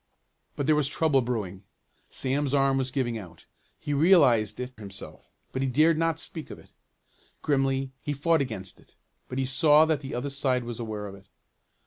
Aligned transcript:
But 0.55 0.65
there 0.65 0.75
was 0.75 0.87
trouble 0.87 1.21
brewing. 1.21 1.61
Sam's 2.09 2.55
arm 2.55 2.79
was 2.79 2.89
giving 2.89 3.19
out. 3.19 3.45
He 3.79 3.93
realized 3.93 4.59
it 4.59 4.73
himself 4.75 5.29
but 5.51 5.61
he 5.61 5.67
dared 5.67 5.95
not 5.95 6.17
speak 6.19 6.49
of 6.49 6.57
it. 6.57 6.71
Grimly 7.43 7.91
he 8.01 8.11
fought 8.13 8.41
against 8.41 8.79
it, 8.79 8.95
but 9.29 9.37
he 9.37 9.45
saw 9.45 9.85
that 9.85 9.99
the 10.01 10.15
other 10.15 10.31
side 10.31 10.63
was 10.63 10.79
aware 10.79 11.05
of 11.05 11.13
it. 11.13 11.27